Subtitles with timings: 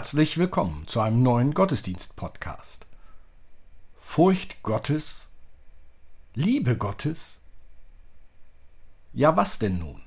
[0.00, 2.86] Herzlich willkommen zu einem neuen Gottesdienst-Podcast.
[3.96, 5.28] Furcht Gottes?
[6.32, 7.36] Liebe Gottes?
[9.12, 10.00] Ja, was denn nun?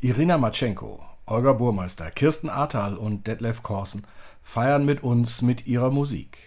[0.00, 4.06] Irina Matschenko, Olga Burmeister, Kirsten Ahrtal und Detlef Korsen
[4.42, 6.38] feiern mit uns mit ihrer Musik.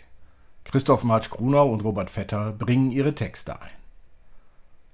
[0.63, 3.77] Christoph Marsch-Grunau und Robert Vetter bringen ihre Texte ein.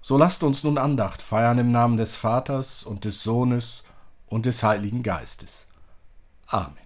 [0.01, 3.85] So lasst uns nun Andacht feiern im Namen des Vaters und des Sohnes
[4.27, 5.67] und des Heiligen Geistes.
[6.47, 6.82] Amen.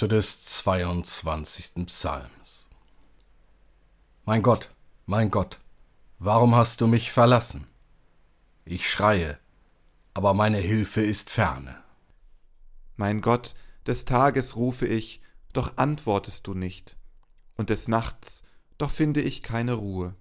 [0.00, 1.84] Worte des 22.
[1.84, 2.68] Psalms.
[4.24, 4.74] Mein Gott,
[5.04, 5.60] mein Gott,
[6.18, 7.66] warum hast du mich verlassen?
[8.64, 9.38] Ich schreie,
[10.14, 11.82] aber meine Hilfe ist ferne.
[12.96, 13.54] Mein Gott,
[13.86, 15.20] des Tages rufe ich,
[15.52, 16.96] doch antwortest du nicht,
[17.58, 18.42] und des Nachts,
[18.78, 20.14] doch finde ich keine Ruhe.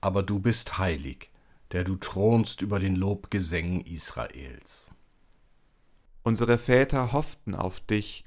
[0.00, 1.30] Aber du bist heilig,
[1.72, 4.88] der du thronst über den Lobgesängen Israels.
[6.28, 8.22] Unsere Väter hofften auf dich,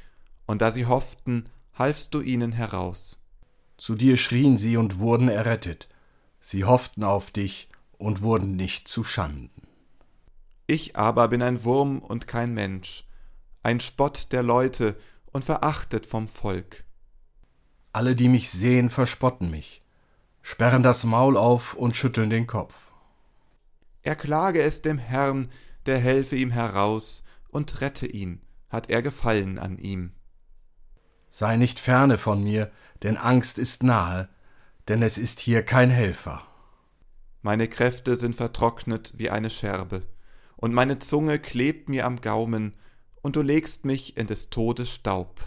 [0.47, 1.45] und da sie hofften,
[1.75, 3.19] halfst du ihnen heraus.
[3.77, 5.87] Zu dir schrien sie und wurden errettet.
[6.39, 7.69] Sie hofften auf dich
[7.99, 9.67] und wurden nicht zu Schanden.
[10.65, 13.07] Ich aber bin ein Wurm und kein Mensch,
[13.61, 14.97] ein Spott der Leute
[15.31, 16.83] und verachtet vom Volk.
[17.93, 19.83] Alle, die mich sehen, verspotten mich,
[20.41, 22.73] sperren das Maul auf und schütteln den Kopf.
[24.01, 25.51] Erklage es dem Herrn,
[25.85, 27.21] der helfe ihm heraus,
[27.51, 30.13] und rette ihn, hat er Gefallen an ihm.
[31.29, 32.71] Sei nicht ferne von mir,
[33.03, 34.29] denn Angst ist nahe,
[34.87, 36.43] denn es ist hier kein Helfer.
[37.41, 40.03] Meine Kräfte sind vertrocknet wie eine Scherbe,
[40.57, 42.75] und meine Zunge klebt mir am Gaumen,
[43.21, 45.39] und du legst mich in des Todes Staub.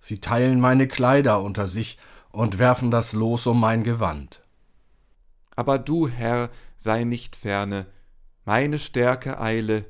[0.00, 1.98] Sie teilen meine Kleider unter sich
[2.30, 4.42] und werfen das Los um mein Gewand.
[5.56, 7.86] Aber du, Herr, sei nicht ferne,
[8.44, 9.84] meine Stärke eile,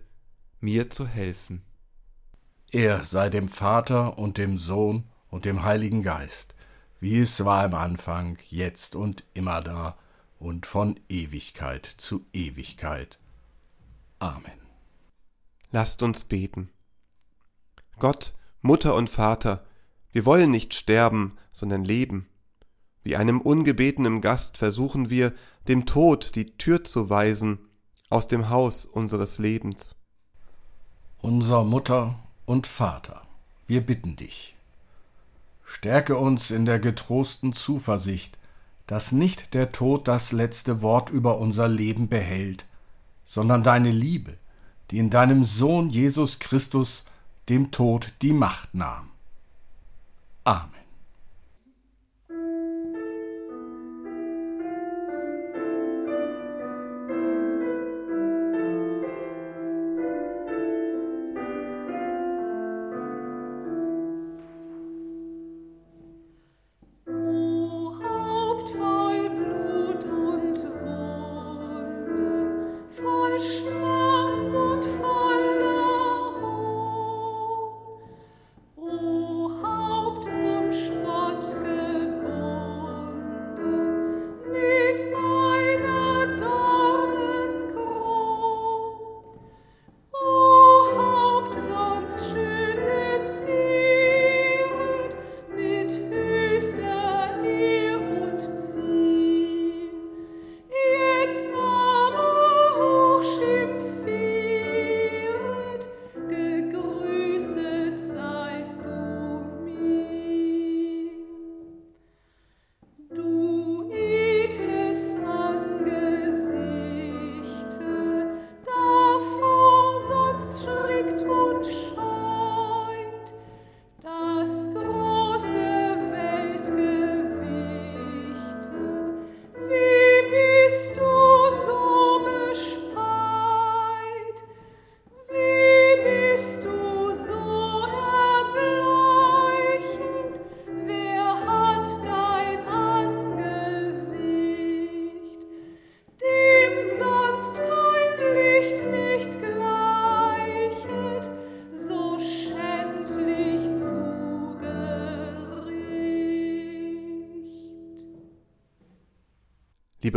[0.60, 1.62] mir zu helfen.
[2.70, 6.54] Er sei dem Vater und dem Sohn und dem Heiligen Geist,
[7.00, 9.96] wie es war im Anfang, jetzt und immer da
[10.38, 13.18] und von Ewigkeit zu Ewigkeit.
[14.18, 14.60] Amen.
[15.70, 16.70] Lasst uns beten.
[17.98, 19.64] Gott, Mutter und Vater,
[20.12, 22.28] wir wollen nicht sterben, sondern leben.
[23.02, 25.32] Wie einem ungebetenen Gast versuchen wir,
[25.68, 27.58] dem Tod die Tür zu weisen
[28.10, 29.94] aus dem Haus unseres Lebens.
[31.20, 32.14] Unser Mutter
[32.46, 33.22] und Vater,
[33.66, 34.54] wir bitten dich.
[35.64, 38.38] Stärke uns in der getrosten Zuversicht,
[38.86, 42.66] dass nicht der Tod das letzte Wort über unser Leben behält,
[43.24, 44.38] sondern deine Liebe,
[44.92, 47.04] die in deinem Sohn Jesus Christus
[47.48, 49.10] dem Tod die Macht nahm.
[50.44, 50.77] Amen.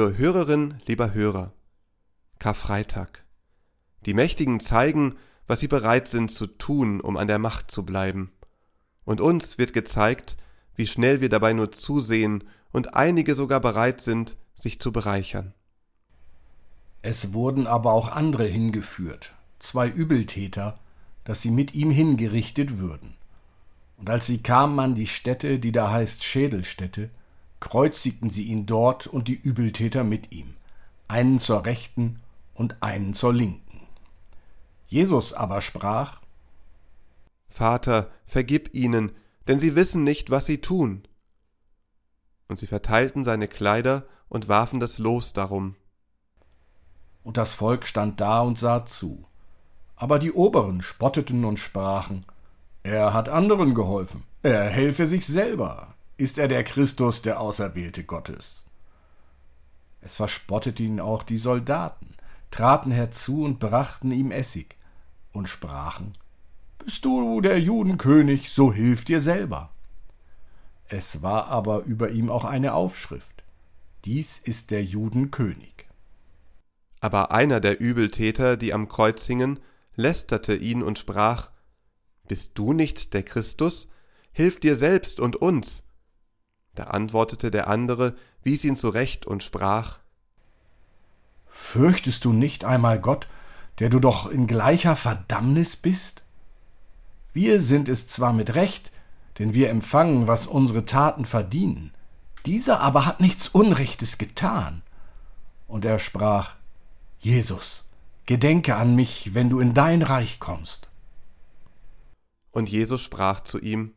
[0.01, 1.53] Liebe Hörerin, lieber Hörer,
[2.39, 3.23] Karfreitag.
[4.07, 5.15] Die Mächtigen zeigen,
[5.45, 8.31] was sie bereit sind zu tun, um an der Macht zu bleiben.
[9.05, 10.37] Und uns wird gezeigt,
[10.75, 15.53] wie schnell wir dabei nur zusehen und einige sogar bereit sind, sich zu bereichern.
[17.03, 20.79] Es wurden aber auch andere hingeführt, zwei Übeltäter,
[21.25, 23.17] dass sie mit ihm hingerichtet würden.
[23.97, 27.11] Und als sie kamen an die Stätte, die da heißt Schädelstätte,
[27.61, 30.55] kreuzigten sie ihn dort und die Übeltäter mit ihm,
[31.07, 32.19] einen zur rechten
[32.53, 33.87] und einen zur linken.
[34.87, 36.19] Jesus aber sprach
[37.47, 39.11] Vater, vergib ihnen,
[39.47, 41.03] denn sie wissen nicht, was sie tun.
[42.47, 45.75] Und sie verteilten seine Kleider und warfen das Los darum.
[47.23, 49.25] Und das Volk stand da und sah zu.
[49.95, 52.25] Aber die Oberen spotteten und sprachen,
[52.83, 58.65] er hat anderen geholfen, er helfe sich selber, ist er der Christus, der Auserwählte Gottes.
[60.01, 62.15] Es verspotteten ihn auch die Soldaten,
[62.51, 64.77] traten herzu und brachten ihm Essig
[65.33, 66.13] und sprachen,
[66.77, 69.71] Bist du der Judenkönig, so hilf dir selber.
[70.87, 73.43] Es war aber über ihm auch eine Aufschrift,
[74.05, 75.87] Dies ist der Judenkönig.
[76.99, 79.59] Aber einer der Übeltäter, die am Kreuz hingen,
[79.95, 81.49] lästerte ihn und sprach,
[82.27, 83.89] Bist du nicht der Christus?
[84.31, 85.83] Hilf dir selbst und uns.
[86.75, 89.99] Da antwortete der andere, wies ihn zurecht und sprach
[91.47, 93.27] Fürchtest du nicht einmal Gott,
[93.79, 96.23] der du doch in gleicher Verdammnis bist?
[97.33, 98.91] Wir sind es zwar mit Recht,
[99.39, 101.91] denn wir empfangen, was unsere Taten verdienen,
[102.45, 104.81] dieser aber hat nichts Unrechtes getan.
[105.67, 106.55] Und er sprach
[107.19, 107.85] Jesus,
[108.25, 110.89] gedenke an mich, wenn du in dein Reich kommst.
[112.51, 113.93] Und Jesus sprach zu ihm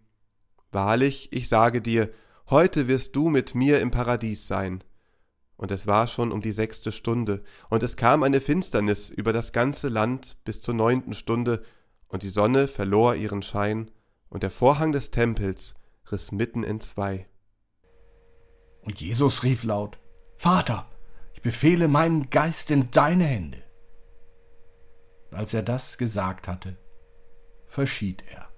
[0.71, 2.13] Wahrlich, ich sage dir,
[2.51, 4.85] Heute wirst du mit mir im Paradies sein.
[5.57, 9.53] Und es war schon um die sechste Stunde, und es kam eine Finsternis über das
[9.53, 11.63] ganze Land bis zur neunten Stunde,
[12.09, 13.91] und die Sonne verlor ihren Schein,
[14.29, 15.75] und der Vorhang des Tempels
[16.13, 17.27] riss mitten entzwei.
[18.83, 19.99] Und Jesus rief laut,
[20.37, 20.91] Vater,
[21.33, 23.63] ich befehle meinen Geist in deine Hände.
[25.31, 26.77] Als er das gesagt hatte,
[27.67, 28.54] verschied er.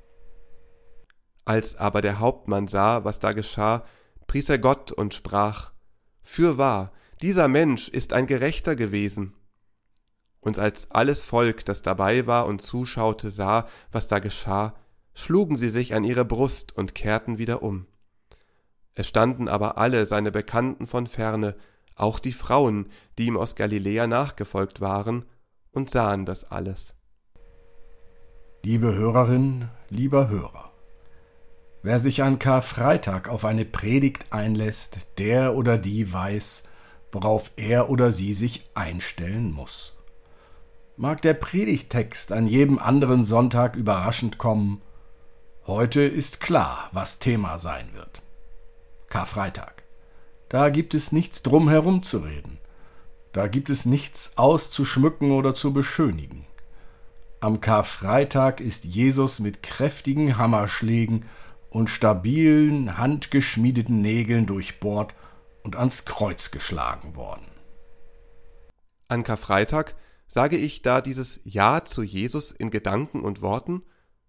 [1.46, 3.84] Als aber der Hauptmann sah, was da geschah,
[4.26, 5.70] pries er Gott und sprach,
[6.22, 9.32] Fürwahr, dieser Mensch ist ein Gerechter gewesen.
[10.40, 14.74] Und als alles Volk, das dabei war und zuschaute, sah, was da geschah,
[15.14, 17.86] schlugen sie sich an ihre Brust und kehrten wieder um.
[18.94, 21.54] Es standen aber alle seine Bekannten von ferne,
[21.94, 25.24] auch die Frauen, die ihm aus Galiläa nachgefolgt waren,
[25.70, 26.94] und sahen das alles.
[28.64, 30.65] Liebe Hörerin, lieber Hörer,
[31.86, 36.64] Wer sich an Karfreitag auf eine Predigt einlässt, der oder die weiß,
[37.12, 39.96] worauf er oder sie sich einstellen muss.
[40.96, 44.82] Mag der Predigtext an jedem anderen Sonntag überraschend kommen,
[45.68, 48.20] heute ist klar, was Thema sein wird.
[49.08, 49.84] Karfreitag.
[50.48, 52.58] Da gibt es nichts drum herum zu reden.
[53.32, 56.46] Da gibt es nichts auszuschmücken oder zu beschönigen.
[57.38, 61.26] Am Karfreitag ist Jesus mit kräftigen Hammerschlägen
[61.76, 65.14] und stabilen, handgeschmiedeten Nägeln durchbohrt
[65.62, 67.44] und ans Kreuz geschlagen worden.
[69.08, 69.94] An Karfreitag
[70.26, 73.82] sage ich da dieses Ja zu Jesus in Gedanken und Worten,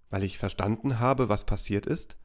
[0.09, 2.17] weil ich verstanden habe, was passiert ist?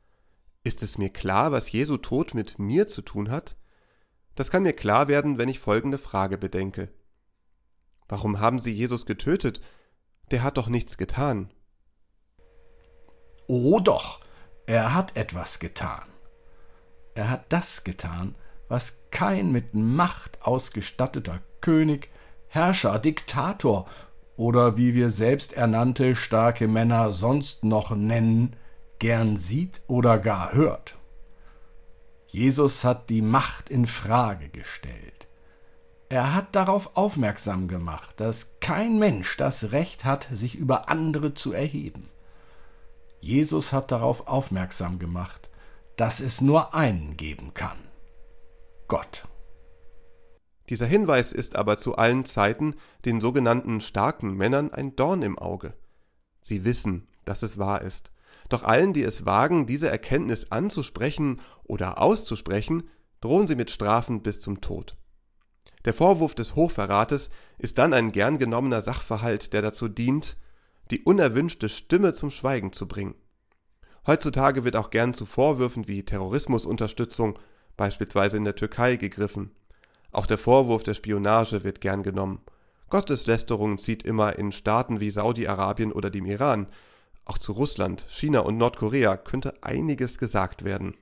[0.64, 3.56] Ist es mir klar, was Jesu Tod mit mir zu tun hat?
[4.34, 6.88] Das kann mir klar werden, wenn ich folgende Frage bedenke.
[8.08, 9.60] Warum haben sie Jesus getötet?
[10.32, 11.54] Der hat doch nichts getan.
[13.46, 14.18] Oh doch,
[14.66, 16.04] er hat etwas getan.
[17.14, 18.34] Er hat das getan,
[18.68, 22.10] was kein mit Macht ausgestatteter König,
[22.48, 23.86] Herrscher, Diktator
[24.36, 28.56] oder wie wir selbst ernannte starke Männer sonst noch nennen,
[28.98, 30.96] gern sieht oder gar hört.
[32.26, 35.28] Jesus hat die Macht in Frage gestellt.
[36.08, 41.52] Er hat darauf aufmerksam gemacht, dass kein Mensch das Recht hat, sich über andere zu
[41.52, 42.08] erheben.
[43.22, 45.48] Jesus hat darauf aufmerksam gemacht,
[45.96, 47.78] dass es nur einen geben kann.
[48.88, 49.28] Gott.
[50.68, 52.74] Dieser Hinweis ist aber zu allen Zeiten
[53.04, 55.74] den sogenannten starken Männern ein Dorn im Auge.
[56.40, 58.10] Sie wissen, dass es wahr ist.
[58.48, 62.88] Doch allen, die es wagen, diese Erkenntnis anzusprechen oder auszusprechen,
[63.20, 64.96] drohen sie mit Strafen bis zum Tod.
[65.84, 70.36] Der Vorwurf des Hochverrates ist dann ein gern genommener Sachverhalt, der dazu dient,
[70.92, 73.14] die unerwünschte Stimme zum Schweigen zu bringen.
[74.06, 77.38] Heutzutage wird auch gern zu Vorwürfen wie Terrorismusunterstützung,
[77.76, 79.52] beispielsweise in der Türkei, gegriffen.
[80.10, 82.42] Auch der Vorwurf der Spionage wird gern genommen.
[82.90, 86.66] Gotteslästerung zieht immer in Staaten wie Saudi-Arabien oder dem Iran.
[87.24, 90.94] Auch zu Russland, China und Nordkorea könnte einiges gesagt werden.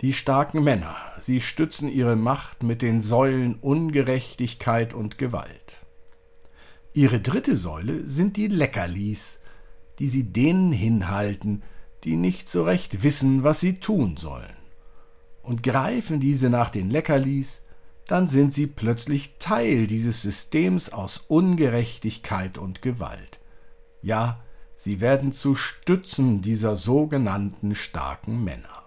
[0.00, 5.83] Die starken Männer, sie stützen ihre Macht mit den Säulen Ungerechtigkeit und Gewalt.
[6.96, 9.40] Ihre dritte Säule sind die Leckerlis,
[9.98, 11.64] die sie denen hinhalten,
[12.04, 14.56] die nicht so recht wissen, was sie tun sollen.
[15.42, 17.64] Und greifen diese nach den Leckerlis,
[18.06, 23.40] dann sind sie plötzlich Teil dieses Systems aus Ungerechtigkeit und Gewalt.
[24.00, 24.44] Ja,
[24.76, 28.84] sie werden zu Stützen dieser sogenannten starken Männer.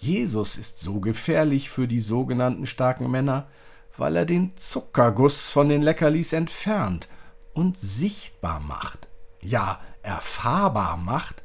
[0.00, 3.48] Jesus ist so gefährlich für die sogenannten starken Männer,
[3.96, 7.08] weil er den Zuckerguss von den Leckerlis entfernt
[7.52, 9.08] und sichtbar macht,
[9.40, 11.42] ja erfahrbar macht,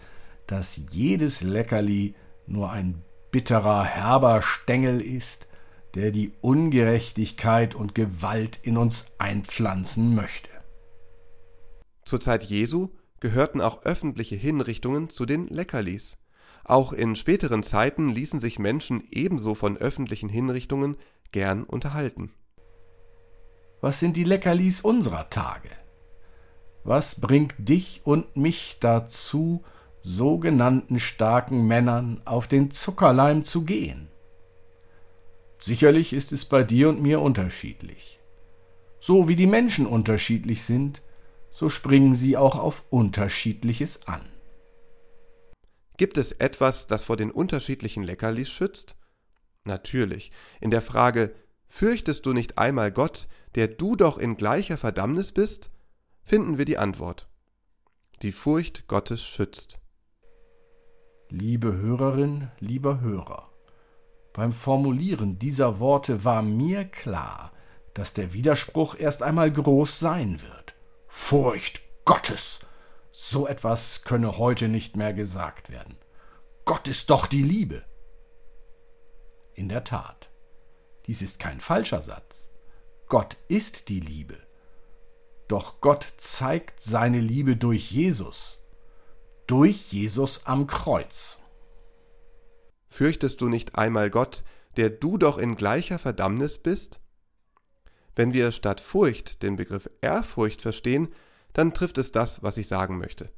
[0.48, 2.16] dass jedes Leckerli
[2.48, 5.48] nur ein bitterer, herber Stängel ist,
[5.96, 10.50] der die Ungerechtigkeit und Gewalt in uns einpflanzen möchte.
[12.06, 12.90] Zur Zeit Jesu
[13.20, 16.18] gehörten auch öffentliche Hinrichtungen zu den Leckerlis.
[16.64, 20.98] Auch in späteren Zeiten ließen sich Menschen ebenso von öffentlichen Hinrichtungen
[21.32, 22.32] gern unterhalten.
[23.82, 25.70] Was sind die Leckerlis unserer Tage?
[26.84, 29.64] Was bringt dich und mich dazu,
[30.02, 34.10] sogenannten starken Männern auf den Zuckerleim zu gehen?
[35.60, 38.20] Sicherlich ist es bei dir und mir unterschiedlich.
[39.00, 41.02] So wie die Menschen unterschiedlich sind,
[41.52, 44.22] so springen sie auch auf unterschiedliches an.
[45.98, 48.96] Gibt es etwas, das vor den unterschiedlichen Leckerlis schützt?
[49.70, 50.32] Natürlich.
[50.60, 51.34] In der Frage
[51.68, 55.70] Fürchtest du nicht einmal Gott, der du doch in gleicher Verdammnis bist?
[56.24, 57.28] finden wir die Antwort.
[58.22, 59.80] Die Furcht Gottes schützt.
[61.30, 63.52] Liebe Hörerin, lieber Hörer,
[64.34, 67.52] beim Formulieren dieser Worte war mir klar,
[67.94, 70.76] dass der Widerspruch erst einmal groß sein wird.
[71.08, 72.60] Furcht Gottes!
[73.12, 75.98] So etwas könne heute nicht mehr gesagt werden.
[76.66, 77.84] Gott ist doch die Liebe.
[79.60, 80.30] In der Tat,
[81.06, 82.54] dies ist kein falscher Satz.
[83.10, 84.38] Gott ist die Liebe.
[85.50, 88.62] Doch Gott zeigt seine Liebe durch Jesus,
[89.48, 91.40] durch Jesus am Kreuz.
[92.88, 94.46] Fürchtest du nicht einmal Gott,
[94.78, 97.02] der du doch in gleicher Verdammnis bist?
[98.16, 101.10] Wenn wir statt Furcht den Begriff Ehrfurcht verstehen,
[101.52, 103.30] dann trifft es das, was ich sagen möchte.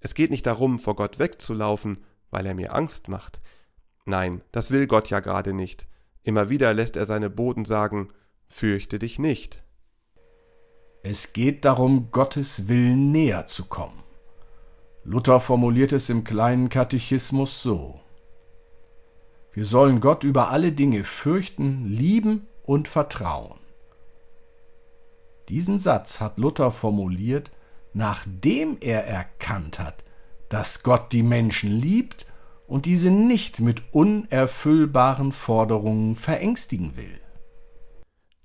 [0.00, 3.40] Es geht nicht darum, vor Gott wegzulaufen, weil er mir Angst macht.
[4.04, 5.86] Nein, das will Gott ja gerade nicht.
[6.24, 8.08] Immer wieder lässt er seine Boten sagen,
[8.48, 9.62] fürchte dich nicht.
[11.02, 14.02] Es geht darum, Gottes Willen näher zu kommen.
[15.04, 18.00] Luther formuliert es im kleinen Katechismus so.
[19.52, 23.58] Wir sollen Gott über alle Dinge fürchten, lieben und vertrauen.
[25.48, 27.50] Diesen Satz hat Luther formuliert,
[27.92, 30.04] nachdem er erkannt hat,
[30.48, 32.26] dass Gott die Menschen liebt
[32.72, 37.20] und diese nicht mit unerfüllbaren Forderungen verängstigen will.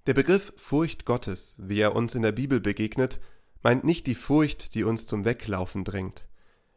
[0.05, 3.21] Der Begriff Furcht Gottes, wie er uns in der Bibel begegnet,
[3.63, 6.27] meint nicht die Furcht, die uns zum Weglaufen drängt.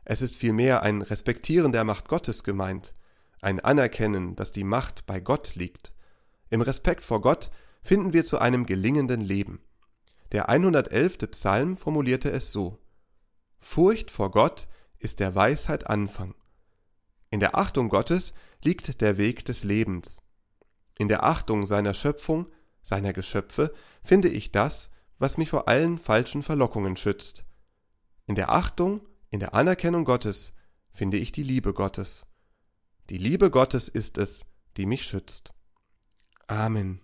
[0.04, 2.94] Es ist vielmehr ein Respektieren der Macht Gottes gemeint,
[3.42, 5.92] ein Anerkennen, dass die Macht bei Gott liegt.
[6.50, 7.50] Im Respekt vor Gott
[7.82, 9.60] finden wir zu einem gelingenden Leben.
[10.30, 11.18] Der 111.
[11.32, 12.78] Psalm formulierte es so
[13.58, 14.68] Furcht vor Gott
[15.00, 16.36] ist der Weisheit Anfang.
[17.30, 18.32] In der Achtung Gottes
[18.64, 20.20] liegt der Weg des Lebens.
[20.98, 22.46] In der Achtung seiner Schöpfung
[22.82, 27.44] seiner Geschöpfe finde ich das, was mich vor allen falschen Verlockungen schützt.
[28.26, 30.54] In der Achtung, in der Anerkennung Gottes
[30.92, 32.26] finde ich die Liebe Gottes.
[33.10, 34.44] Die Liebe Gottes ist es,
[34.76, 35.52] die mich schützt.
[36.46, 37.00] Amen.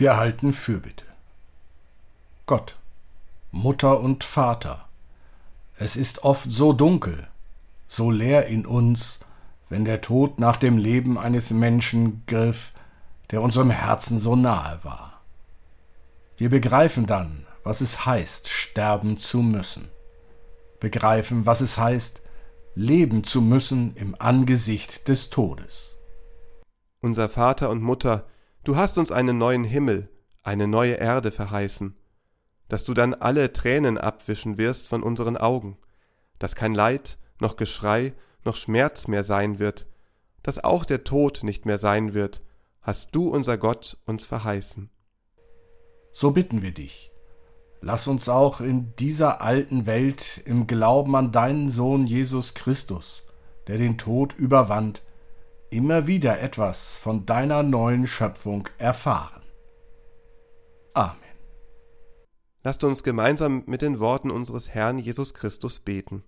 [0.00, 1.04] Wir erhalten Fürbitte.
[2.46, 2.78] Gott,
[3.50, 4.88] Mutter und Vater,
[5.76, 7.28] es ist oft so dunkel,
[7.86, 9.20] so leer in uns,
[9.68, 12.72] wenn der Tod nach dem Leben eines Menschen griff,
[13.30, 15.20] der unserem Herzen so nahe war.
[16.38, 19.86] Wir begreifen dann, was es heißt, sterben zu müssen,
[20.80, 22.22] begreifen, was es heißt,
[22.74, 25.98] leben zu müssen im Angesicht des Todes.
[27.02, 28.24] Unser Vater und Mutter,
[28.70, 30.08] Du hast uns einen neuen Himmel,
[30.44, 31.96] eine neue Erde verheißen,
[32.68, 35.76] dass du dann alle Tränen abwischen wirst von unseren Augen,
[36.38, 38.12] dass kein Leid, noch Geschrei,
[38.44, 39.88] noch Schmerz mehr sein wird,
[40.44, 42.42] dass auch der Tod nicht mehr sein wird,
[42.80, 44.88] hast du, unser Gott, uns verheißen.
[46.12, 47.10] So bitten wir dich,
[47.80, 53.24] lass uns auch in dieser alten Welt im Glauben an deinen Sohn Jesus Christus,
[53.66, 55.02] der den Tod überwand,
[55.70, 59.42] immer wieder etwas von deiner neuen Schöpfung erfahren.
[60.94, 61.16] Amen.
[62.62, 66.24] Lasst uns gemeinsam mit den Worten unseres Herrn Jesus Christus beten.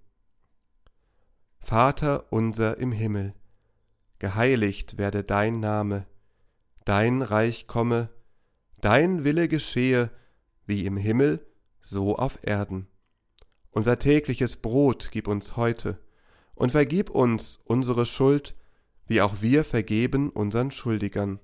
[1.60, 3.34] Vater unser im Himmel,
[4.18, 6.06] geheiligt werde dein Name,
[6.84, 8.08] dein Reich komme,
[8.80, 10.10] dein Wille geschehe,
[10.66, 11.44] wie im Himmel,
[11.80, 12.88] so auf Erden.
[13.70, 15.98] Unser tägliches Brot gib uns heute,
[16.54, 18.54] und vergib uns unsere Schuld,
[19.12, 21.38] wie auch wir vergeben unseren Schuldigern.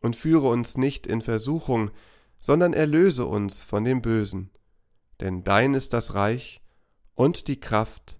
[0.00, 1.92] Und führe uns nicht in Versuchung,
[2.40, 4.50] sondern erlöse uns von dem Bösen.
[5.20, 6.60] Denn dein ist das Reich
[7.14, 8.18] und die Kraft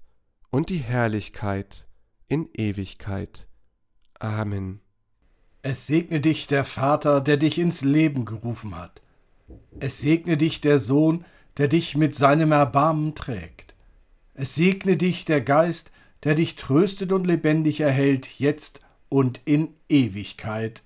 [0.51, 1.89] und die Herrlichkeit
[2.29, 3.49] in Ewigkeit.
[4.21, 4.81] Amen.
[5.63, 9.03] Es segne dich der Vater, der dich ins Leben gerufen hat.
[9.81, 11.25] Es segne dich der Sohn,
[11.57, 13.75] der dich mit seinem Erbarmen trägt.
[14.35, 15.91] Es segne dich der Geist,
[16.25, 20.83] der dich tröstet und lebendig erhält, jetzt und in Ewigkeit.